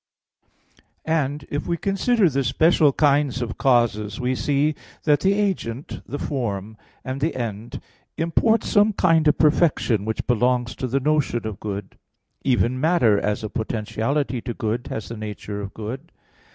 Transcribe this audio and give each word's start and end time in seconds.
And 1.05 1.45
if 1.51 1.67
we 1.67 1.77
consider 1.77 2.27
the 2.27 2.43
special 2.43 2.91
kinds 2.91 3.39
of 3.39 3.59
causes, 3.59 4.19
we 4.19 4.33
see 4.33 4.73
that 5.03 5.19
the 5.19 5.33
agent, 5.33 6.01
the 6.07 6.17
form, 6.17 6.75
and 7.05 7.21
the 7.21 7.35
end, 7.35 7.79
import 8.17 8.63
some 8.63 8.93
kind 8.93 9.27
of 9.27 9.37
perfection 9.37 10.03
which 10.03 10.25
belongs 10.25 10.75
to 10.77 10.87
the 10.87 10.99
notion 10.99 11.45
of 11.45 11.59
good. 11.59 11.99
Even 12.43 12.81
matter, 12.81 13.19
as 13.19 13.43
a 13.43 13.49
potentiality 13.51 14.41
to 14.41 14.55
good, 14.55 14.87
has 14.87 15.07
the 15.07 15.17
nature 15.17 15.61
of 15.61 15.71
good. 15.75 16.11